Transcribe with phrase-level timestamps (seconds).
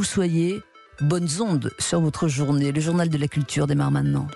[0.00, 0.62] vous soyez.
[1.02, 2.72] Bonnes ondes sur votre journée.
[2.72, 4.28] Le journal de la culture démarre maintenant.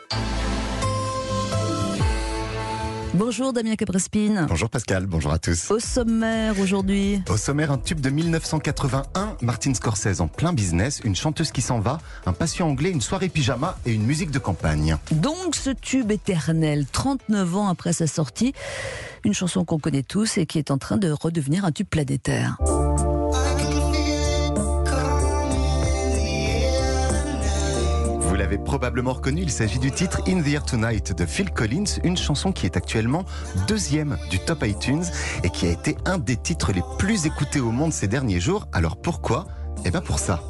[3.15, 4.45] Bonjour Damien Caprespine.
[4.47, 5.71] Bonjour Pascal, bonjour à tous.
[5.71, 7.23] Au sommaire aujourd'hui.
[7.31, 11.81] Au sommaire, un tube de 1981, Martin Scorsese en plein business, une chanteuse qui s'en
[11.81, 11.96] va,
[12.27, 14.99] un patient anglais, une soirée pyjama et une musique de campagne.
[15.12, 18.53] Donc ce tube éternel, 39 ans après sa sortie,
[19.25, 22.59] une chanson qu'on connaît tous et qui est en train de redevenir un tube planétaire.
[28.45, 32.19] L'avez probablement reconnu, il s'agit du titre In the Air Tonight de Phil Collins, une
[32.19, 33.25] chanson qui est actuellement
[33.66, 35.05] deuxième du top iTunes
[35.45, 38.69] et qui a été un des titres les plus écoutés au monde ces derniers jours.
[38.75, 39.47] Alors pourquoi?
[39.87, 40.43] Eh bien pour ça.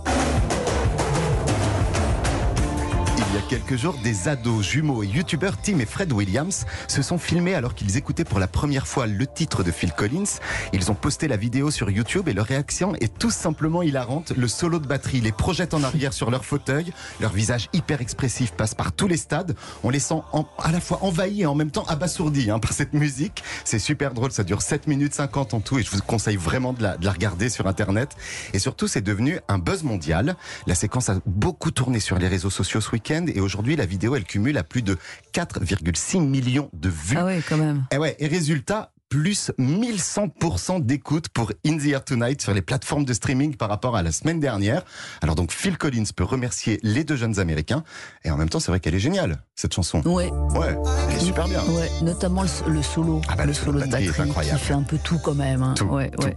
[3.37, 7.03] Il y a quelques jours, des ados, jumeaux et youtubeurs Tim et Fred Williams se
[7.03, 10.39] sont filmés alors qu'ils écoutaient pour la première fois le titre de Phil Collins.
[10.73, 14.33] Ils ont posté la vidéo sur YouTube et leur réaction est tout simplement hilarante.
[14.37, 16.93] Le solo de batterie les projette en arrière sur leur fauteuil.
[17.21, 19.57] Leur visage hyper expressif passe par tous les stades.
[19.83, 22.73] On les sent en- à la fois envahis et en même temps abasourdis hein, par
[22.73, 23.43] cette musique.
[23.65, 26.73] C'est super drôle, ça dure 7 minutes 50 en tout et je vous conseille vraiment
[26.73, 28.11] de la, de la regarder sur Internet.
[28.53, 30.37] Et surtout, c'est devenu un buzz mondial.
[30.69, 34.17] La séquence a beaucoup tourné sur les réseaux sociaux ce week-end et aujourd'hui, la vidéo,
[34.17, 34.97] elle cumule à plus de
[35.33, 37.17] 4,6 millions de vues.
[37.19, 37.85] Ah oui, quand même.
[37.93, 43.05] Et ouais, et résultat, plus 1100% d'écoute pour In the Air Tonight sur les plateformes
[43.05, 44.83] de streaming par rapport à la semaine dernière.
[45.23, 47.85] Alors donc Phil Collins peut remercier les deux jeunes américains
[48.25, 50.03] et en même temps c'est vrai qu'elle est géniale cette chanson.
[50.05, 50.77] Ouais, Ouais,
[51.11, 51.63] elle est super bien.
[51.65, 54.59] ouais, notamment le, le solo, Ah bah, le le solo de est incroyable.
[54.59, 55.63] qui fait un peu tout quand même.
[55.63, 55.75] hein.
[55.77, 56.37] Tout, Ouais, tout, ouais.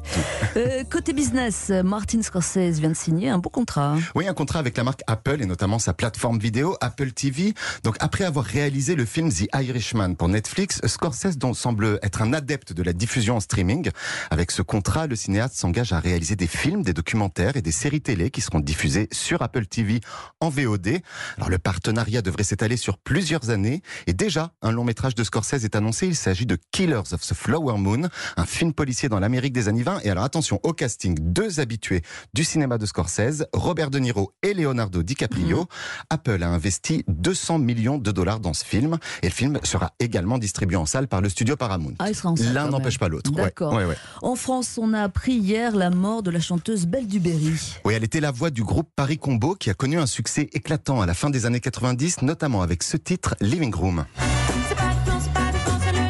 [0.55, 3.95] Euh, côté business, Martin Scorsese vient de signer un beau contrat.
[4.15, 7.53] Oui, un contrat avec la marque Apple et notamment sa plateforme vidéo Apple TV.
[7.83, 12.33] Donc après avoir réalisé le film The Irishman pour Netflix, Scorsese dont semble être un
[12.33, 13.89] adepte de la diffusion en streaming.
[14.29, 18.01] Avec ce contrat, le cinéaste s'engage à réaliser des films, des documentaires et des séries
[18.01, 20.01] télé qui seront diffusés sur Apple TV
[20.39, 20.99] en VOD.
[21.37, 25.63] Alors le partenariat devrait s'étaler sur plusieurs années et déjà un long métrage de Scorsese
[25.63, 26.07] est annoncé.
[26.07, 29.81] Il s'agit de Killers of the Flower Moon, un film policier dans l'Amérique des années
[29.83, 30.01] 20.
[30.03, 32.01] Et alors attention au casting, deux habitués
[32.33, 35.67] du cinéma de Scorsese, Robert De Niro et Leonardo DiCaprio.
[36.09, 40.37] Apple a investi 200 millions de dollars dans ce film et le film sera également
[40.37, 41.93] distribué en salle par le studio Paramount.
[41.99, 42.09] Ah,
[42.51, 43.31] L'un n'empêche pas l'autre.
[43.31, 43.71] Ouais, D'accord.
[43.73, 43.95] ouais, ouais.
[44.21, 47.77] En France, on a appris hier la mort de la chanteuse Belle Duberry.
[47.85, 50.99] Oui, elle était la voix du groupe Paris Combo qui a connu un succès éclatant
[50.99, 54.05] à la fin des années 90, notamment avec ce titre Living Room.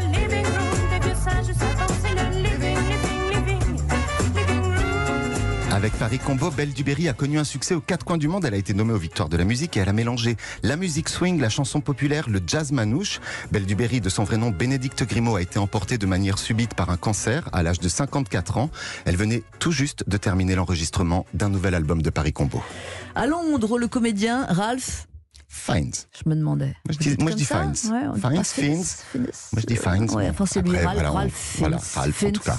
[0.09, 0.57] Living.
[5.77, 8.43] Avec Paris Combo, Belle Duberry a connu un succès aux quatre coins du monde.
[8.45, 11.07] Elle a été nommée aux Victoires de la musique et elle a mélangé la musique
[11.07, 13.19] swing, la chanson populaire, le jazz manouche.
[13.51, 16.89] Belle Duberry, de son vrai nom Bénédicte Grimaud, a été emportée de manière subite par
[16.89, 18.71] un cancer à l'âge de 54 ans.
[19.05, 22.63] Elle venait tout juste de terminer l'enregistrement d'un nouvel album de Paris Combo.
[23.13, 25.07] À Londres, le comédien Ralph,
[25.57, 25.91] Fines.
[26.23, 26.75] je me demandais.
[26.85, 27.73] Moi, je dis- moi, je dis Fines.
[27.91, 29.19] Ouais, Fines, Fins.
[29.19, 29.27] Moi,
[29.61, 30.09] je dis Fines.
[30.11, 31.77] Ouais, enfin, c'est lui, Ralph, Ralph voilà.
[31.95, 32.57] Ralph, en tout cas.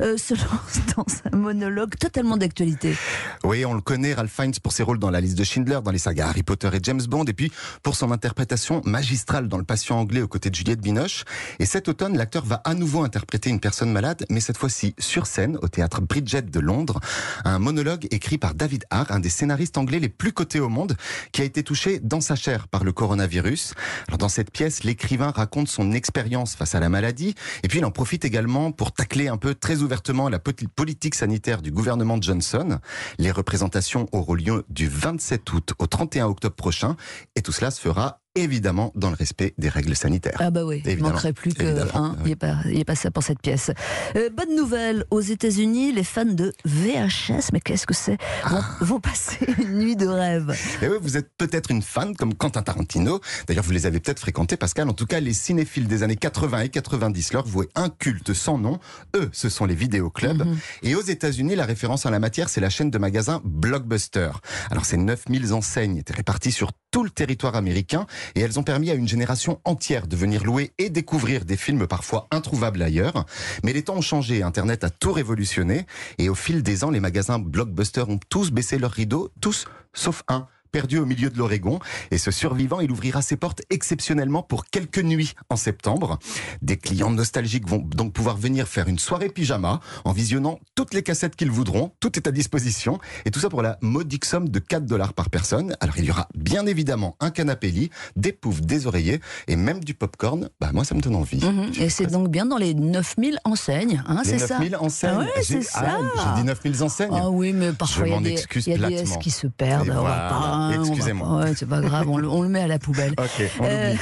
[0.00, 2.96] euh, se lance dans un monologue totalement d'actualité.
[3.44, 5.90] Oui, on le connaît, Ralph Fiennes, pour ses rôles dans la liste de Schindler, dans
[5.90, 9.64] les sagas Harry Potter et James Bond, et puis pour son interprétation magistrale dans Le
[9.64, 11.24] Patient anglais aux côtés de Juliette Binoche.
[11.58, 15.26] Et cet automne, l'acteur va à nouveau interpréter une personne malade, mais cette fois-ci sur
[15.26, 17.00] scène, au théâtre Bridget de Londres.
[17.44, 20.96] Un monologue écrit par David Harr, un des scénaristes anglais les plus cotés au monde,
[21.32, 23.74] qui a été touché dans sa chair par le coronavirus.
[24.08, 27.84] Alors dans cette pièce, l'écrivain raconte son expérience face à la maladie, et puis il
[27.84, 32.78] en profite également pour tacler un peu très ouvertement la politique sanitaire du gouvernement Johnson.
[33.18, 36.96] Les représentations auront lieu du 27 août au 31 octobre prochain,
[37.36, 40.36] et tout cela se fera évidemment dans le respect des règles sanitaires.
[40.38, 42.26] Ah bah oui, il manquerait plus que hein, il oui.
[42.26, 43.70] n'y ait pas, il y ait pas ça pour cette pièce.
[44.16, 48.76] Euh, bonne nouvelle, aux États-Unis, les fans de VHS, mais qu'est-ce que c'est, vont, Ah.
[48.80, 50.54] vont passer une nuit de rêve.
[50.82, 53.20] Et oui, vous êtes peut-être une fan comme Quentin Tarantino.
[53.46, 54.88] D'ailleurs, vous les avez peut-être fréquentés, Pascal.
[54.88, 58.58] En tout cas, les cinéphiles des années 80 et 90 leur vouaient un culte sans
[58.58, 58.78] nom.
[59.16, 60.44] Eux, ce sont les vidéoclubs.
[60.44, 60.58] Mhm.
[60.82, 64.30] Et aux États-Unis, la référence en la matière, c'est la chaîne de magasins Blockbuster.
[64.70, 68.90] Alors, ces 9000 enseignes étaient réparties sur tout le territoire américain et elles ont permis
[68.90, 73.26] à une génération entière de venir louer et découvrir des films parfois introuvables ailleurs.
[73.64, 75.86] Mais les temps ont changé, Internet a tout révolutionné
[76.18, 80.22] et au fil des ans, les magasins Blockbuster ont tous baissé leurs rideaux, tous sauf
[80.28, 80.46] un.
[80.70, 81.78] Perdu au milieu de l'Oregon.
[82.10, 86.18] Et ce survivant, il ouvrira ses portes exceptionnellement pour quelques nuits en septembre.
[86.62, 91.02] Des clients nostalgiques vont donc pouvoir venir faire une soirée pyjama en visionnant toutes les
[91.02, 91.92] cassettes qu'ils voudront.
[92.00, 92.98] Tout est à disposition.
[93.24, 95.76] Et tout ça pour la modique somme de 4 dollars par personne.
[95.80, 99.82] Alors il y aura bien évidemment un canapé lit, des poufs, des oreillers et même
[99.84, 100.48] du popcorn.
[100.60, 101.44] Bah moi ça me donne envie.
[101.44, 101.72] Mhm.
[101.80, 105.10] Et c'est donc bien dans les 9000 enseignes, hein, c'est ça 9000 enseignes.
[105.14, 105.98] Ah ouais, c'est ça.
[106.16, 107.10] ah, J'ai dit 9000 enseignes.
[107.12, 109.18] Ah oui, mais parfois il y a des, excuse il y a des S platement.
[109.18, 109.88] qui se perdent.
[109.88, 110.28] Voilà.
[110.58, 111.36] Hein, Excusez-moi.
[111.38, 113.14] ouais, c'est pas grave, on le, on le met à la poubelle.
[113.60, 113.94] On Euh.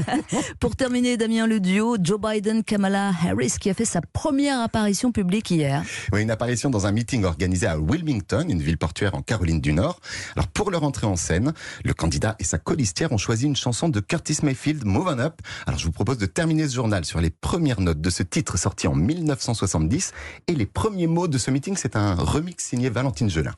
[0.60, 5.50] Pour terminer, Damien, le duo Joe Biden-Kamala Harris qui a fait sa première apparition publique
[5.50, 5.82] hier.
[6.12, 9.72] Oui, une apparition dans un meeting organisé à Wilmington, une ville portuaire en Caroline du
[9.72, 10.00] Nord.
[10.36, 11.52] Alors pour leur entrée en scène,
[11.84, 15.40] le candidat et sa colistière ont choisi une chanson de Curtis Mayfield, Move On Up.
[15.66, 18.58] Alors je vous propose de terminer ce journal sur les premières notes de ce titre
[18.58, 20.12] sorti en 1970
[20.48, 23.52] et les premiers mots de ce meeting, c'est un remix signé Valentine Gelin.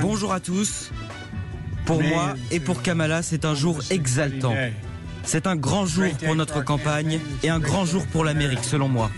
[0.00, 0.90] Bonjour à tous.
[1.86, 4.54] Pour moi et pour Kamala, c'est un jour exaltant.
[5.24, 9.10] C'est un grand jour pour notre campagne et un grand jour pour l'Amérique, selon moi.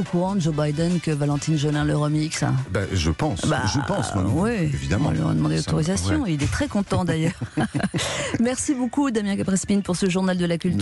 [0.00, 4.14] Au courant Joe Biden que Valentine Jolin le remix Ben, je pense, Bah, je pense,
[4.14, 5.08] moi, oui, évidemment.
[5.08, 6.22] On lui a demandé l'autorisation.
[6.22, 6.32] ouais.
[6.34, 7.38] Il est très content d'ailleurs.
[8.40, 10.78] Merci beaucoup, Damien Caprespine, pour ce journal de la culture.